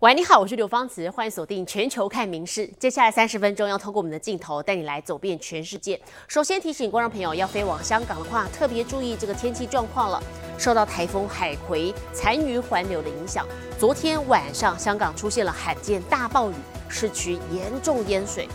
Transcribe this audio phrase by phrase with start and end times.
[0.00, 2.64] 喂，你好，我是刘芳慈，欢迎锁定全球看名事。
[2.78, 6.00] 接下来三十分钟要通过我们的镜头带你来走遍全世界。
[6.28, 10.22] 首先提醒观众朋友，要飞往香港的话，特别注意这个天气状况了。
[10.56, 13.44] 受到台风海葵残余环流的影响，
[13.76, 16.54] 昨天晚上香港出现了罕见大暴雨，
[16.88, 18.48] 市区严重淹水。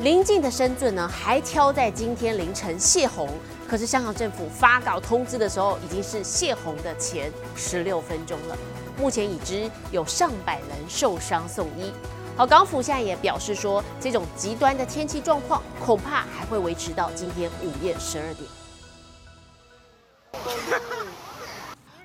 [0.00, 3.28] 临近的深圳呢，还挑在今天凌晨泄洪，
[3.68, 8.58] 可是香港政府发稿通知的时候，已经是泄洪的前十六分钟了。
[8.96, 11.92] 目前已知有上百人受伤送医。
[12.36, 18.48] 好，港府现在也表示说，这种极端的天气状况恐怕还会维持到今天午夜十二点。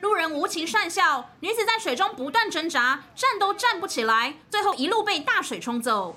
[0.02, 6.16] 路人无情讪笑，女子在水中不断挣扎，站都站不起来，最后一路被大水冲走。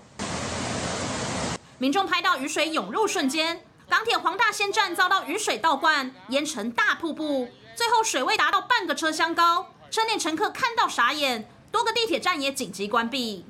[1.78, 9.66] 民众拍到雨水涌入瞬间，港铁黄大仙站遭到雨水倒灌，淹成大瀑布，最后水位达到半个车厢高。
[9.90, 13.44] 车内乘客看到傻眼，多个地铁站也紧急关闭。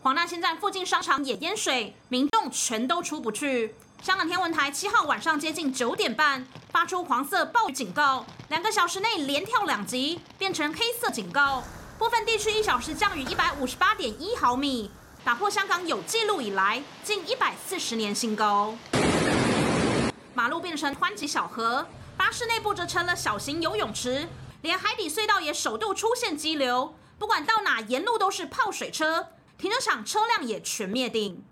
[0.00, 3.74] 黄大仙站附近商场也淹水，民众全都出不去。
[4.02, 11.64] 香港天文台七号晚上接近九点半发出黄色暴雨警告，两个小时内连跳两级，变成黑色警告。
[11.98, 14.92] 部分地区一小时降雨一百五十八点一毫米，
[15.24, 18.76] 打破香港有记录以来近一百四十年新高。
[20.34, 21.84] 马路变成湍急小河。
[22.16, 24.28] 巴士内部则成了小型游泳池，
[24.62, 26.94] 连海底隧道也首度出现激流。
[27.18, 31.42] 不管到哪，沿路都是泡水车，停车场车辆也全灭顶。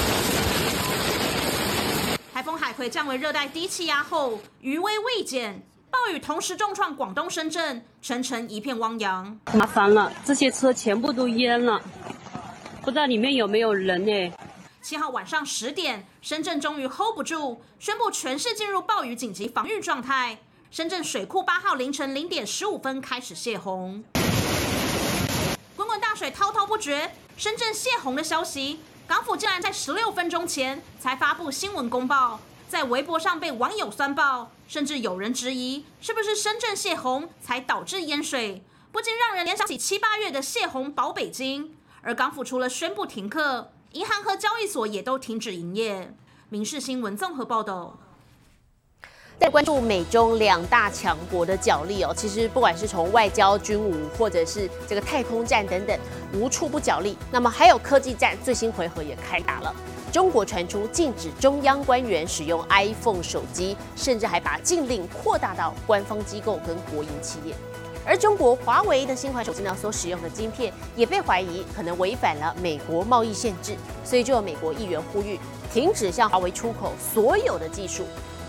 [2.33, 9.39] 台风海葵降为热带低气压后，余威未减，暴雨同时重创广东深圳，全城一片汪洋。
[9.53, 11.81] 麻烦了，这些车全部都淹了，
[12.83, 14.33] 不知道里面有没有人呢？
[14.81, 20.39] 七号晚上十点，深圳终于 hold 不住，宣布全市进入暴雨紧急防御状态。
[20.73, 24.03] 深圳水库八号凌晨零点十五分开始泄洪，
[25.77, 27.15] 滚滚大水滔滔不绝。
[27.37, 32.41] 深圳泄洪的消息，港府竟然在十六分钟前才发布新闻公报，
[32.71, 41.77] 在微博上被网友酸爆，甚至有人质疑是不是深圳泄洪才导致淹水，不禁让人联想起七八月的泄洪保北京。
[42.01, 46.17] 而港府除了宣布停课，银行和交易所也都停止营业。
[46.49, 47.99] 民事新闻综合报道。
[49.43, 55.99] 在关注美中两大强国的角力哦，其实不管是从外交、军武，或者是这个太空战等等，
[56.33, 57.19] 无处不角力。
[57.29, 59.75] 那么还有科技战，最新回合也开打了。
[60.13, 67.53] 中国传出禁止中央官员使用 iPhone 手机，甚至还把禁令扩大到官方机构跟国营企业。
[68.07, 75.37] 而中国华为的新款手机呢，所使用的晶片也被怀疑可能违反了美国贸易限制，所以就有美国议员呼吁
[75.75, 78.05] 停止向华为出口所有的技术。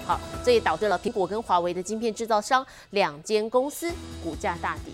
[0.05, 3.89] 好，这也导致了苹果跟华为的晶片制造商两间公司
[4.21, 4.93] 股价大跌。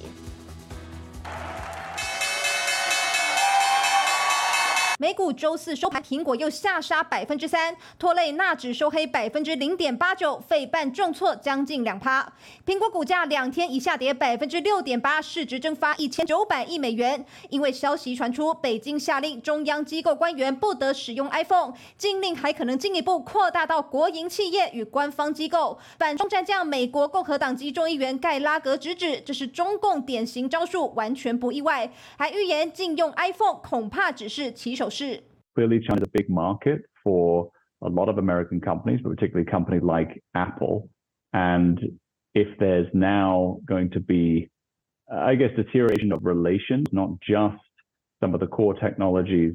[5.02, 12.34] 美股周四收盘，苹果又下杀百分之三，拖累纳指收黑百分之零点八九，费半重挫将近两趴。
[12.66, 17.26] 苹果股价两天一下跌百分之六点八，市值蒸发一千九百亿美元。
[17.50, 25.80] 因为消息传出，北京下令中央机构官员不得使用 iPhone，禁令还可能进一步扩大到国营企业与官方机构。
[25.98, 31.90] 反中战将美国共和党籍众议员盖拉格直指，这是中共典型招数，完全不意外。
[32.18, 34.89] 还预言禁用 iPhone 恐怕只是起手。
[35.56, 37.52] Clearly, China is a big market for
[37.82, 40.90] a lot of American companies, but particularly a company like Apple.
[41.34, 41.80] And
[42.34, 44.50] if there's now going to be,
[45.12, 47.58] I guess, deterioration of relations, not just
[48.22, 49.54] some of the core technologies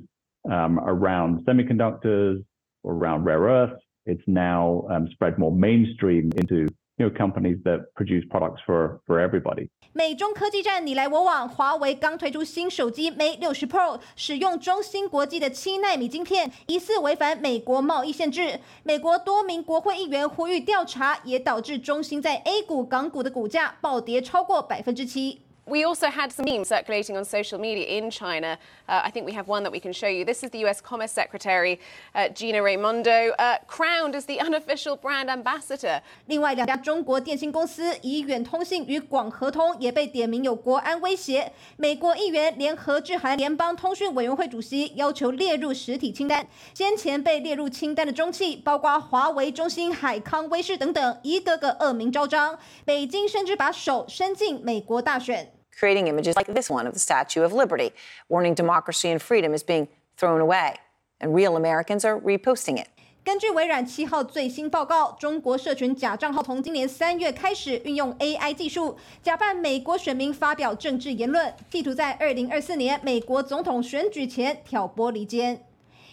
[0.51, 2.45] um, around semiconductors
[2.83, 7.93] or around rare earths, it's now um, spread more mainstream into you know companies that
[7.95, 9.69] produce products for for everybody.
[9.93, 18.59] 美中科技战你来我往华为刚推出新手机 mate 六十 pro 使用中芯国际的七纳米晶片疑似违反美国贸易限制。
[18.83, 25.44] 美国多名国会议员呼吁调查也导致中芯在 a 股港股的股价暴跌超过百分之七。
[25.67, 28.59] We also had some memes circulating on social media in China.
[28.87, 30.23] I think we have one that we can show you.
[30.23, 31.81] This is the US Commerce Secretary
[32.15, 36.03] uh, Gina Raimondo uh, crowned as the unofficial brand ambassador.
[36.27, 41.51] 另外两家中国电信公司以远通信与广和通也被点名有国安威胁。
[41.79, 46.47] 美国议员联合致函联邦通讯委员会主席，要求列入实体清单。
[46.75, 52.59] 先前被列入清单的中企，包括华为、中兴、海康威视等等，一个个恶名昭彰。
[52.85, 55.54] 北京甚至把手伸进美国大选。
[55.79, 57.93] Creating images like this one of the Statue of Liberty,
[58.29, 60.75] warning democracy and freedom is being thrown away.
[61.21, 62.89] And real Americans are reposting it.
[63.25, 75.65] 根据微软七号最新报告，中国社群假账号从今年三月开始运用 AI 技术，假扮美国选民发表政治言论，企图在二零二四年美国总统选举前挑拨离间。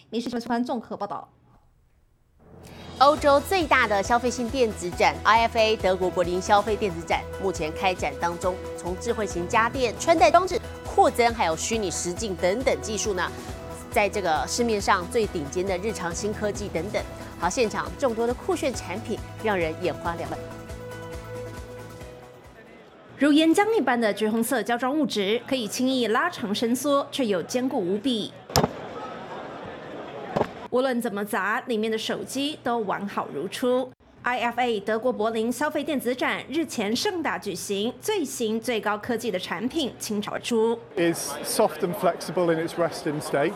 [0.08, 1.28] 民事新闻综合报道。
[2.98, 13.30] 欧洲最大的消费性电子展 IFA 德国柏林消费电子展目前开展当中，从智慧型家电、穿戴装置、扩增，还有虚拟实境等等技术呢。
[13.90, 17.02] 在这个市面上最顶尖的日常新科技等等，
[17.40, 20.38] 好，现场众多的酷炫产品让人眼花缭乱。
[23.18, 28.32] 如岩浆一般的橘红色胶状物质，可以轻易拉长伸缩，却又坚固无比。
[30.72, 33.90] 无论怎么砸，里面的手机都完好如初。
[34.24, 40.78] IFA 德国柏林消费电子展日前盛大举行，最新最高科技的产品倾巢出。
[40.96, 43.52] Is soft and flexible in its resting state,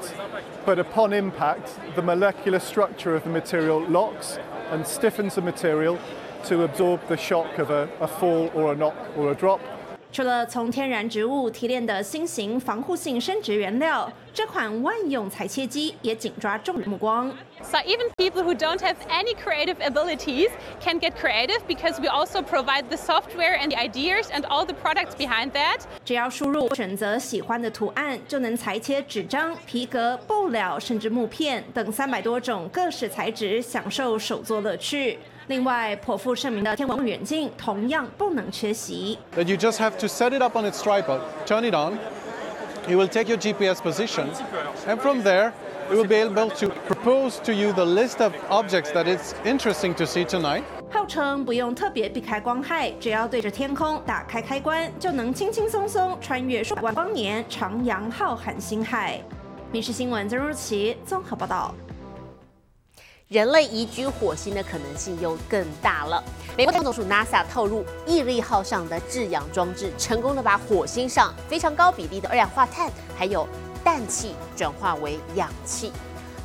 [0.67, 4.37] but upon impact, the molecular structure of the material locks
[4.71, 5.97] and stiffens the material
[6.45, 9.61] to absorb the shock of a, a fall or a knock or a drop.
[10.17, 17.31] 除了从天然植物提炼的新型防护性生殖原料，这款万用裁切机也紧抓众人目光。
[17.61, 20.49] So even people who don't have any creative abilities
[20.81, 24.73] can get creative because we also provide the software and the ideas and all the
[24.73, 25.81] products behind that.
[26.03, 35.19] 只要输入选择喜欢的图案，就能裁切纸张、皮革、布料，甚至木片等三百多种各式材质，享受手作乐趣。
[35.49, 39.19] 另外，颇负盛名的天文望远镜同样不能缺席。
[39.37, 41.99] That you just have to set it up on its tripod, turn it on.
[42.89, 44.27] It will take your GPS position,
[44.87, 45.53] and from there,
[45.91, 49.95] it will be able to propose to you the list of objects that it's interesting
[49.95, 50.63] to see tonight.
[50.91, 59.21] 号称不用特别避开光害，只要对着天空打开开关，就能轻轻松松穿越数百万光年，徜徉浩瀚星海。
[59.73, 61.75] 民事新闻曾如琪综合报道。
[63.29, 66.23] 人类移居火星的可能性又更大了。
[66.57, 72.89] 美国太空总署 NASA 透露，毅力号上的制氧装置成功的把火星上非常高比例的二氧化碳
[73.19, 73.49] 还有
[73.83, 75.93] 氮气转化为氧气。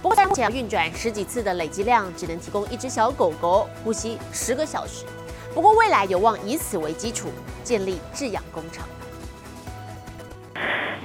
[0.01, 5.05] 不过，在目前要运转十几次的累积量，只能提供一只小狗狗呼吸十个小时。
[5.53, 7.29] 不过，未来有望以此为基础
[7.63, 8.87] 建立制氧工厂。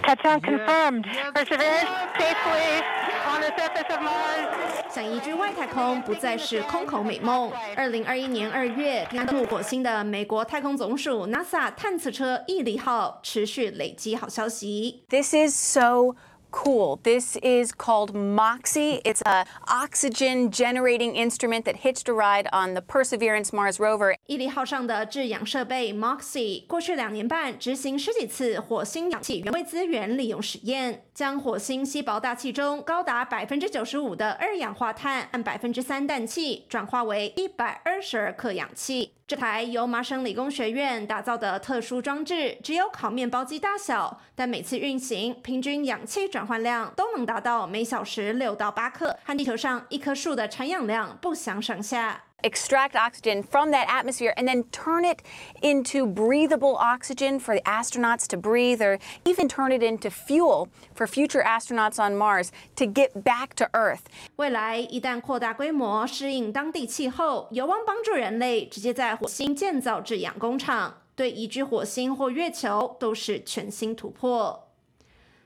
[0.03, 1.05] Touchdown confirmed.
[1.35, 1.87] Perseverance
[2.17, 2.83] safely
[3.27, 4.56] on the surface of Mars.
[4.97, 7.53] 想移居外太空不再是空口美梦。
[7.77, 15.05] 二零二一年二月，登陆火星的美国太空总署 NASA 探测车毅力号持续累积好消息。
[15.11, 16.17] This is so
[16.51, 16.99] cool.
[17.03, 19.03] This is called MOXIE.
[19.03, 24.17] It's an oxygen generating instrument that hitched a ride on the Perseverance Mars rover.
[24.27, 39.13] 毅力号上的制氧设备 MOXIE 过去两年半执行十几次火星氧气原位资源利用实验，将火星稀薄大气中高达百分之九十五的二氧化碳按百分之三氮气转化为一百二十二克氧气。
[39.27, 52.25] 这台由麻省理工学院打造的特殊装置，只有烤面包机大小，但每次运行平均氧气转换量都能达到每小时六到八克，和地球上一棵树的产氧量不相上下。
[52.44, 55.22] Extract oxygen from that atmosphere and then turn it
[55.62, 61.06] into breathable oxygen for the astronauts to breathe, or even turn it into fuel for
[61.06, 64.06] future astronauts on Mars to get back to Earth.
[64.38, 74.68] 未来一旦扩大规模，适应当地气候，有望帮助人类直接在火星建造制氧工厂，对移居火星或月球都是全新突破。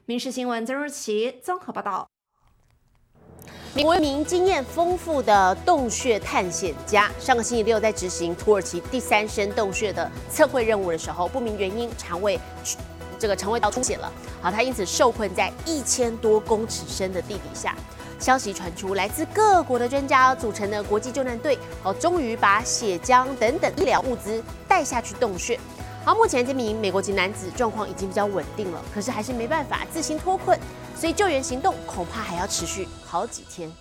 [0.06, 2.08] 民事新闻曾若琪综合报道。
[3.75, 12.39] 美国一名经验丰富的洞穴探险家，上个星期六在执行土耳其第三深洞穴的测绘任务的时候，不明原因肠胃
[13.19, 14.11] 这个肠胃道出血了，
[14.43, 17.75] 好，他因此受困在一千多公尺深的地底下。
[18.19, 25.59] 消息传出，来自各国的专家组成的国际救难队，好，终于把血浆等等医疗物资带下去洞穴。
[26.05, 30.59] 好，目前这名美国籍男子状况已经比较稳定了，可是还是没办法自行脱困，
[31.00, 33.73] 所以救援行动恐怕还要持续好几天。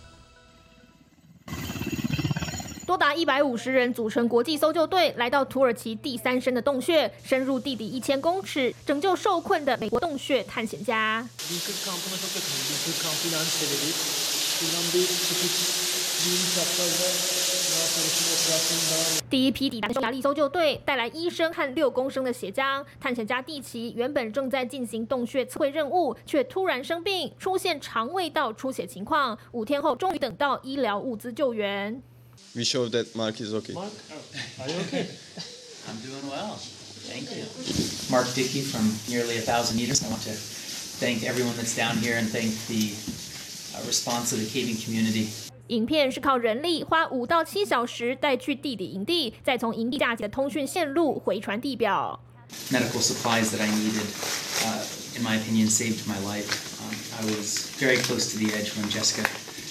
[2.87, 11.27] 多达一百五十人组成国际搜救队，来到土耳其第三深的洞穴，深入地底一千公尺，拯救受困的美国洞穴探险家。
[19.29, 22.83] 第一批抵达的匈牙利搜救队带来医生和六公升的血浆。
[22.99, 29.37] 探险家蒂奇原本正在进行洞穴测绘任务，却突然生病，出现肠胃道出血情况。
[29.51, 32.01] 五天后，终于等到医疗物资救援。
[32.55, 33.73] We show that Mark is okay.
[33.73, 33.91] Mark,
[34.59, 35.05] are you okay?
[35.87, 36.55] I'm doing well.
[37.07, 37.45] Thank you.
[38.09, 40.03] Mark Dickey from nearly a thousand meters.
[40.03, 42.93] I want to thank everyone that's down here and thank the
[43.77, 45.29] uh, response of the caving community.
[45.68, 52.20] 影片是靠人力花五到七小时带去地底营地，再从营地架起的通讯线路回传地表。
[52.70, 54.06] medical supplies that I needed,
[54.64, 56.78] uh, in my opinion, saved my life.
[56.80, 59.28] Um, I was very close to the edge when Jessica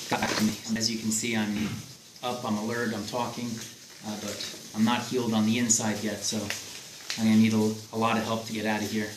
[0.10, 0.52] got back to me.
[0.78, 1.70] As you can see, I'm
[2.24, 3.50] up, I'm alert, I'm talking,
[4.06, 4.36] uh, but
[4.76, 6.38] I'm not healed on the inside yet, so
[7.18, 9.10] I'm going to need a, a lot of help to get out of here.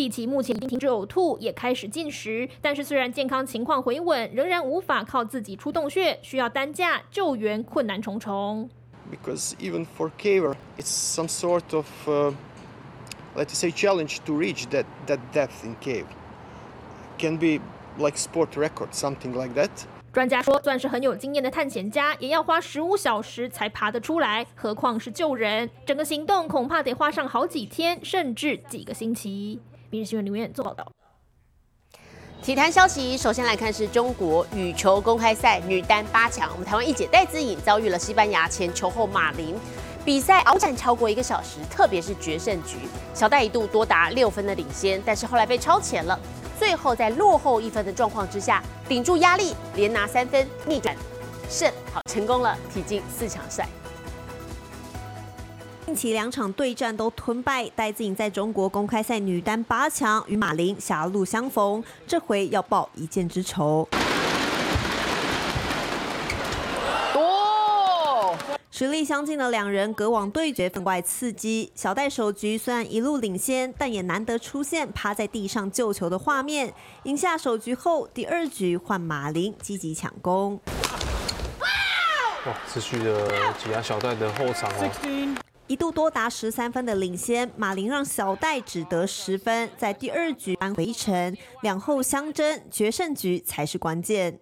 [0.00, 8.70] 地奇目前已经停止呕吐，也开始进食，但是虽然健康情况回稳，仍然无法靠自己出洞穴，需要担架救援，困难重重。
[9.10, 12.32] because even for caver, it's some sort of, uh,
[13.36, 16.06] let's say, challenge to reach that, that depth in cave.
[17.18, 17.60] Can be
[17.98, 19.68] like sport record, something like that.
[20.14, 25.68] 专家说，算是很有经验的探险家，也要花十五小时才爬得出来，何况是救人。
[25.84, 29.60] 整个行动恐怕得花上好几天，甚至几个星期。
[29.92, 30.86] 《明日新闻》刘院做报道。
[32.40, 39.56] 体坛消息，首先来看是中国羽球公开赛女单八强，我们台湾一姐戴资颖遭遇了西班牙前球后马林，
[40.04, 42.76] 比赛鏖战超过一个小时，特别是决胜局，
[43.12, 46.18] 小戴一度多达六分的领先，但是后来被超前了，
[46.56, 50.94] 最后在落后一分的状况之下，顶住压力，连拿三分，逆转
[51.48, 53.68] 胜，好成功了，挺进四强赛。
[55.90, 63.88] 近期两场对战都吞败，戴资颖在中国公开赛女单八强与马林狭路相逢，这回要报一箭之仇。
[67.12, 68.36] 多
[68.70, 71.72] 实力相近的两人隔网对决，分外刺激。
[71.74, 76.72] 小戴首局虽然一路领先，但也难得出现趴在地上救球的画面。
[77.02, 80.60] 赢下首局后，第二局换马林积极抢攻。
[82.46, 83.26] 哇，持续的
[83.58, 85.36] 挤压小戴的后场哦。
[85.70, 94.40] 一度多达十三分的领先，马林让小戴只得十分，在第二局扳回一城，两后相争，决胜局才是关键。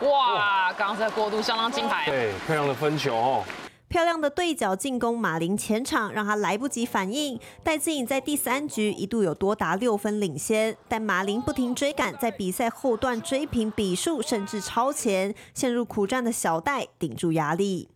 [0.00, 2.06] 哇，刚刚这个过渡相当精彩。
[2.06, 3.44] 对，漂亮的分球哦。
[3.88, 7.40] 漂亮的对角进攻，马林前场让他来不及反应。
[7.64, 15.34] 戴资颖在第三局一度有多达六分领先，但马林不停追赶，在比赛后段追平比数，甚至超前。
[15.54, 17.88] 陷入苦战的小戴顶住压力。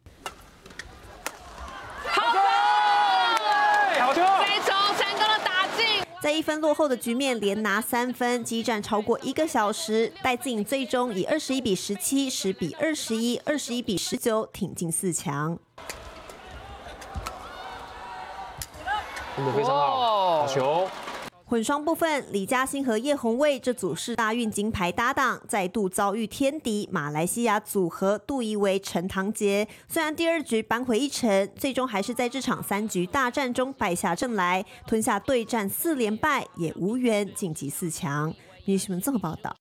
[2.06, 2.38] 好球！
[4.00, 4.22] 好球！
[4.46, 6.02] 这一球成功的打进。
[6.22, 15.58] 在一分落后的局面连拿三分，激战超过一个小时，戴资颖最终以二十一比十七、十比二十一、二十一比十九挺进四强。
[19.36, 20.88] 真的非常好，好球！
[21.52, 29.68] 混双部分，李嘉欣和叶红卫这组是大运金牌搭档再度遭遇天敌马来西亚组合杜怡维、陈唐杰。
[29.86, 38.32] 虽然第二局扳回一城，最终还是在这场三局大战中败下阵来，吞下对战四连败，也无缘晋级四强。
[38.64, 39.54] 女士们综合报道。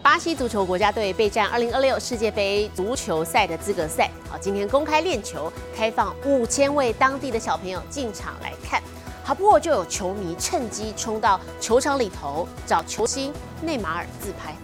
[0.00, 8.82] 巴西足球国家队备战2026世界杯足球赛的资格赛，好，今天公开练球，开放五千位当地的小朋友进场来看。
[9.30, 13.32] 好，不过就有球迷趁机冲到球场里头找球星
[13.62, 14.56] 内马尔自拍。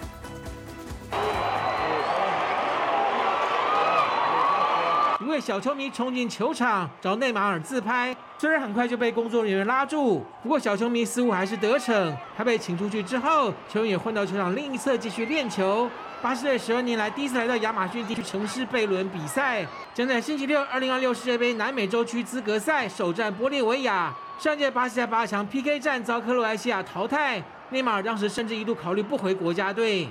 [5.26, 12.16] 一位小球迷冲进球场找内马尔自拍，虽然很快就被工作人员拉住，不过小球迷似乎还是得逞。
[12.36, 15.90] 他被请出去之后，球员也混到球场另一侧继续练球。
[16.22, 24.14] 巴西队十二年来第一次来到亚马逊地区城市贝伦比赛，将在星期六二零二六世界杯南美洲区资格赛首战玻利维亚。
[24.38, 30.06] 上届巴西在八强 PK 战遭克罗埃西亚淘汰，内马尔当时甚至一度考虑不回国家队。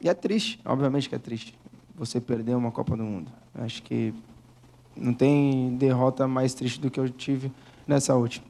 [0.00, 1.54] É triste, obviamente que é triste.
[1.98, 3.32] Você perder uma Copa do Mundo.
[3.58, 4.14] Acho que
[4.99, 7.51] não tem derrota mais triste do que eu tive
[7.87, 8.45] nessa última.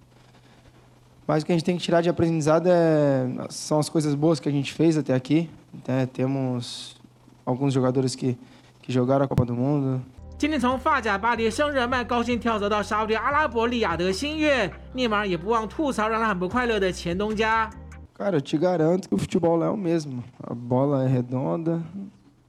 [1.27, 4.39] Mas o que a gente tem que tirar de aprendizado é, são as coisas boas
[4.39, 5.49] que a gente fez até aqui.
[5.87, 6.05] Né?
[6.05, 6.95] Temos
[7.43, 8.37] alguns jogadores que,
[8.81, 10.01] que jogaram a Copa do Mundo.
[10.37, 17.69] 今天从发甲巴黎圣日耳曼高兴跳槽到沙特阿拉伯利雅得新月，内马尔也不忘吐槽让他很不快乐的前东家。
[18.13, 20.23] Cara, eu te garanto que o futebol lá é o mesmo.
[20.43, 21.81] A bola é redonda,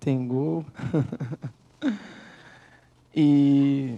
[0.00, 0.64] tem gol.
[3.14, 3.97] e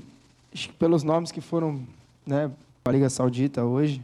[0.54, 1.80] acho que pelos nomes que foram
[2.26, 2.50] né,
[2.84, 4.02] para a Liga Saudita hoje.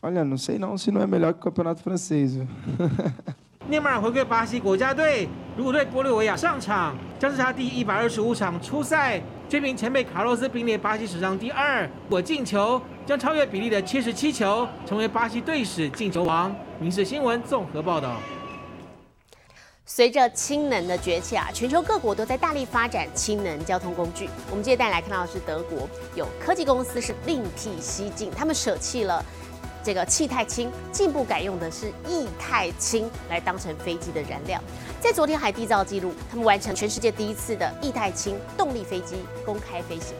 [0.00, 2.34] Olha, não sei não se não é melhor que o Campeonato Francês.
[2.34, 2.46] Viu?
[3.68, 11.84] 内马尔回归巴西国家队，如果对玻利维亚上场，将是他第一百二十五场出赛，追平前辈卡洛斯并列巴西史上第二。
[11.84, 16.52] 如果进球，将超越比利的七十七球，成为巴西队史进球王。
[16.80, 18.16] 民事新闻综合报道。
[19.89, 24.29] 随着氢能的崛起啊，全球各国都在大力发展氢能交通工具。
[24.51, 29.23] 我们接下来来看到的是德国有科技公司是另辟蹊径，他们舍弃了
[29.81, 34.61] 这个气态氢，进一步改用的是液态氢来当成飞机的燃料。
[34.99, 39.15] 在昨天还缔造纪录，他们完成全世界第一次的液态氢动力飞机
[39.45, 40.13] 公开飞行。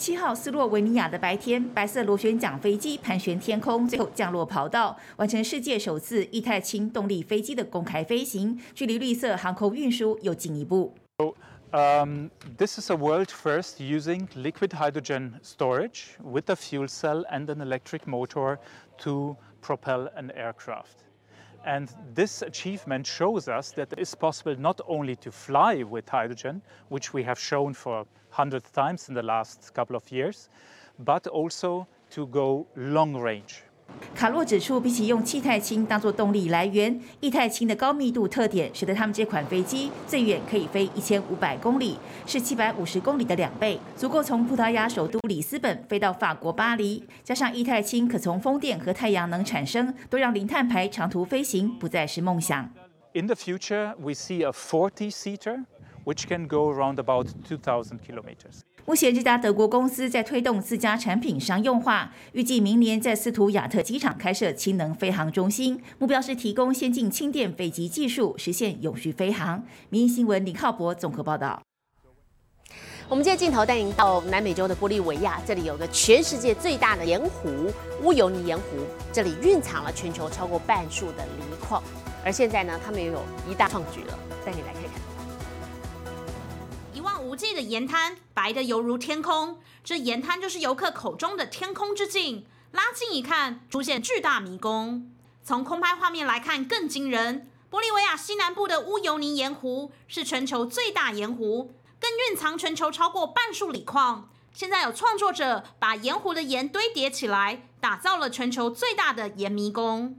[0.00, 10.94] 七号斯洛维尼亚的白天，白色螺旋桨飞机盘旋天空，最后降落跑道，完成世界首次液态氢动力飞机的公开飞行，距离绿色航空运输又进一步。
[11.72, 17.60] Um, this is a world first using liquid hydrogen storage with a fuel cell and an
[17.60, 18.56] electric motor
[19.04, 21.09] to propel an aircraft.
[21.64, 26.62] And this achievement shows us that it is possible not only to fly with hydrogen,
[26.88, 30.48] which we have shown for hundreds of times in the last couple of years,
[30.98, 33.62] but also to go long range.
[34.14, 47.02] 卡洛指出，比起用气态氢当作动力来源，液态氢的高密度特点使得他们这款飞机最远可以飞一千五百公里，是七百五十公里的两倍，足够从葡萄牙首都里斯本飞到法国巴黎。
[47.24, 52.68] 加上液态氢可从风电和太阳能产生，都让零碳排长途飞行不再是梦想。
[53.14, 55.64] In the future, we see a 40-seater
[56.04, 58.60] which can go around about 2,000 kilometers.
[58.90, 69.62] 目前，这家德国公司在推动自家产品商用化，预计明年在斯图亚特机场开设氢能飞航中心，目标是提供先进氢电飞机技术，实现永续飞航。
[69.90, 71.62] 民营新闻李浩博综合报道。
[73.08, 78.64] 我们今天镜头带您到南美洲的玻利维亚，这里有个全世界最大的盐湖——乌尤尼盐湖，
[79.12, 81.80] 这里蕴藏了全球超过半数的锂矿，
[82.24, 84.79] 而现在呢，他们也有一大创举了，带你来。
[87.30, 89.60] 无际的盐滩，白的犹如天空。
[89.84, 92.44] 这盐滩就是游客口中的天空之镜。
[92.72, 95.08] 拉近一看，出现巨大迷宫。
[95.44, 97.48] 从空拍画面来看，更惊人。
[97.70, 104.28] 玻利维亚西南部的乌尤尼盐湖是全球最大盐湖，更蕴藏全球超过半数锂矿。
[104.52, 110.18] 现在有创作者把盐湖的盐堆叠起来，打造了全球最大的盐迷宫。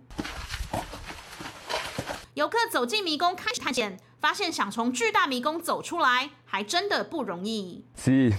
[2.35, 3.99] 游客走进迷宫，开始探险。
[4.21, 7.83] 发现想从巨大迷宫走出来，还真的不容易。
[7.97, 8.31] Sí,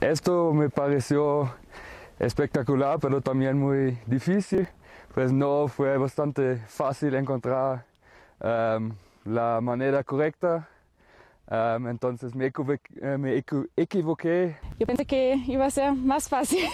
[0.00, 1.48] esto me pareció
[2.20, 4.68] espectacular, pero también muy difícil.
[5.12, 7.84] Pues no fue bastante fácil encontrar
[9.24, 10.68] la manera correcta.
[11.48, 12.46] Entonces me
[13.76, 14.56] equivoqué.
[14.78, 16.64] Yo pensé que iba a ser más fácil,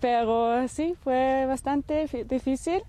[0.00, 2.82] pero sí fue bastante difícil.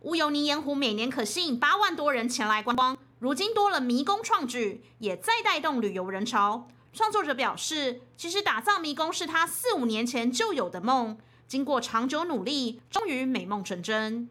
[0.00, 6.66] 乌尤尼盐湖每年可吸引八万多人前来观光，如今多了迷宫创举，也再带动旅游人潮。
[6.92, 14.28] 创作者表示，其实打造迷宫是他四五年前就有的梦，经过长久努力，终于美梦成真。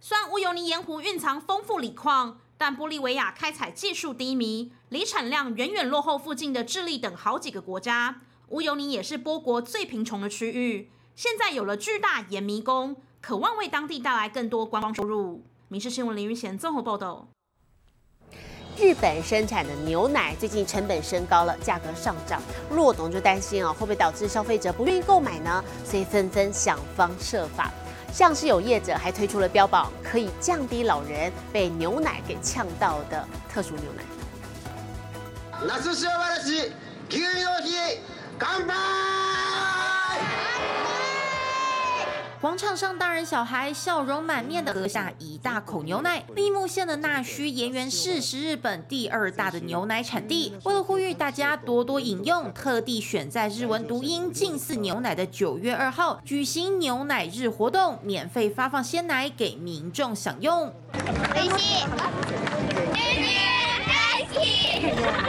[0.00, 8.22] 虽然乌尤尼盐湖蕴藏丰富锂矿，但玻利维亚开采技术低迷，锂产量远远落后附近的智利等好几个国家。
[8.48, 10.90] 乌尤尼也是波国最贫穷的区域。
[11.14, 15.44] 现在有了巨大盐迷宫，渴望为当地带来更多观光收入。
[15.68, 17.28] 民事新闻林云贤综合报道。
[18.78, 25.62] 日本生产的牛奶最近成本升高了，价格上涨，骆董就担心啊，会不会导致消费者不愿意购买呢？
[25.84, 27.70] 所以纷纷想方设法，
[28.10, 34.02] 像是有业者还推出了标榜可以降低老人被牛奶给呛到的特殊牛奶。
[35.68, 36.06] 夏幸せ
[37.10, 37.98] 牛乳の日
[38.38, 38.72] 乾杯！
[42.41, 46.23] 广场上，大人小孩笑容满面的喝下一大口牛奶。
[46.35, 50.53] 立木县的那须盐原市是日本第二大的牛奶产地。
[50.63, 60.71] 为了呼吁大家多多饮用，特地选在日文读音近似牛奶的九月二号举行牛奶日活动，免费发放鲜奶给民众享用。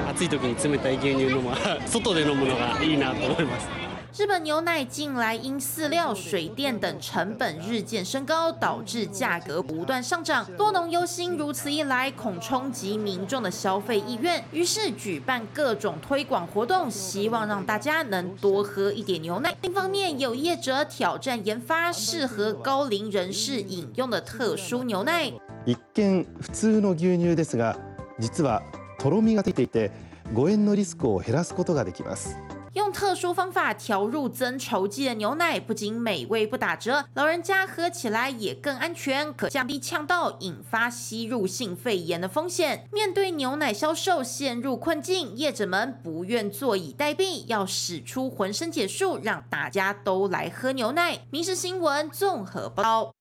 [0.08, 1.50] 暑い時に冷たい牛乳飲む
[1.86, 3.89] 外で飲むのがいいなと思います。
[4.20, 10.46] 日本牛奶近来因饲料、水电等成本日渐升高，导致价格不断上涨。
[10.56, 19.54] 多农忧心，如此一来恐冲击民众的消费意愿，于是举办各种推广活动，希望让大家能多喝一点牛奶。
[19.62, 25.32] 另一方面，有业者挑战研发适合高龄人士饮用的特殊牛奶。
[25.64, 27.76] 一見普通の牛乳ですが、
[28.18, 28.62] 実は
[28.98, 29.90] とろみがついていて、
[30.32, 32.36] 誤嚥のリスクを減らすことができます。
[32.73, 42.87] 用特殊方法调入增稠剂的牛奶，不仅美味不打折，老人家喝起来也更安全，可降低呛到、引发吸入性肺炎的风险。
[42.93, 51.19] 面对牛奶销售陷入困境，业者们不愿坐以待毙，要使出浑身解数，让大家都来喝牛奶。
[51.29, 53.13] 民事新闻综合报。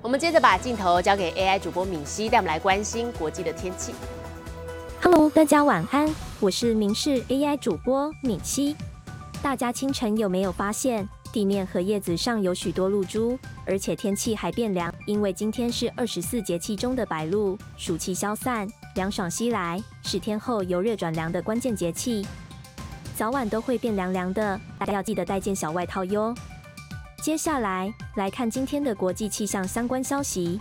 [0.00, 3.92] 我们接着把镜头交给 AI 主播敏熙，带我们来关心国际的天气。
[5.02, 6.08] Hello，大家晚安，
[6.40, 8.74] 我是明视 AI 主播敏熙。
[9.42, 13.38] 大家清晨有没有发现地面和叶子上有许多露珠？
[13.64, 22.26] 而且天气还变凉，因为今天是二十四节气中的白露，暑气消散，凉爽袭来，是天后由热转凉的关键节气，
[23.14, 26.34] 早晚都会变凉凉的，大家要记得带件小外套哟。
[27.22, 30.60] 接下来来看今天的国际气象相关消息。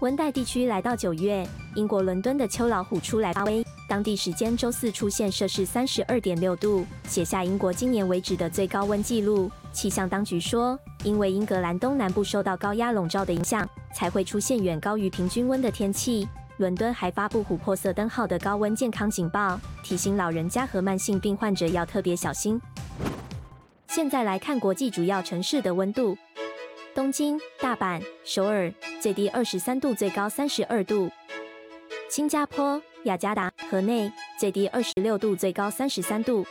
[0.00, 9.50] 温带地区来到九月，英国伦敦的秋老虎出来发威，当地时间周四出现摄氏三十二点六度，写下英国今年为止的最高温纪录。
[9.72, 16.26] 气象当局说，因为英格兰东南部受到高压笼罩的影响，才会出现远高于平均温的天气。
[16.56, 22.60] 伦敦还发布琥珀色灯号的高温健康警报，提醒老人家和慢性病患者要特别小心。
[23.86, 26.18] 现在来看国际主要城市的温度。
[26.94, 31.08] 东京、大阪、首尔最低二十三度，最高三十二度；
[32.10, 36.44] 新加坡、雅加达、河内最低二十六度，最高三十三度；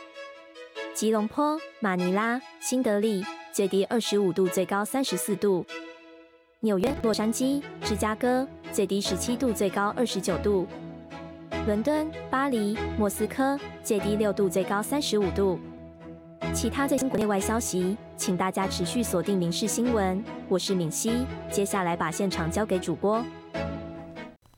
[0.94, 5.62] 吉隆坡、马尼拉、新德里最低二十五度，最高三十四度；
[6.60, 10.66] 纽约、洛杉矶、芝加哥最低十七度，最高二十九度；
[11.66, 15.60] 伦敦、巴黎、莫斯科最低六度，最高三十五度。
[16.54, 20.16] 其他最新国内外消息，请大家持续锁定《民事新闻》。
[20.48, 23.22] 我是敏熙，接下来把现场交给主播。